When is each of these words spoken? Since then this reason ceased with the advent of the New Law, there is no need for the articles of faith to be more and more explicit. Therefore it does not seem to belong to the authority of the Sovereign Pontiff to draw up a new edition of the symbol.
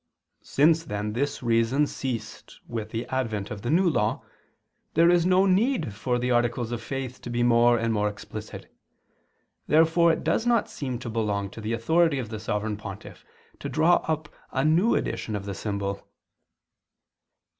Since 0.41 0.85
then 0.85 1.13
this 1.13 1.43
reason 1.43 1.85
ceased 1.85 2.59
with 2.67 2.89
the 2.89 3.05
advent 3.09 3.51
of 3.51 3.61
the 3.61 3.69
New 3.69 3.87
Law, 3.87 4.23
there 4.95 5.11
is 5.11 5.27
no 5.27 5.45
need 5.45 5.93
for 5.93 6.17
the 6.17 6.31
articles 6.31 6.71
of 6.71 6.81
faith 6.81 7.21
to 7.21 7.29
be 7.29 7.43
more 7.43 7.77
and 7.77 7.93
more 7.93 8.09
explicit. 8.09 8.75
Therefore 9.67 10.11
it 10.11 10.23
does 10.23 10.47
not 10.47 10.67
seem 10.67 10.97
to 10.97 11.09
belong 11.11 11.51
to 11.51 11.61
the 11.61 11.73
authority 11.73 12.17
of 12.17 12.29
the 12.29 12.39
Sovereign 12.39 12.77
Pontiff 12.77 13.23
to 13.59 13.69
draw 13.69 13.97
up 14.07 14.27
a 14.51 14.65
new 14.65 14.95
edition 14.95 15.35
of 15.35 15.45
the 15.45 15.53
symbol. 15.53 16.07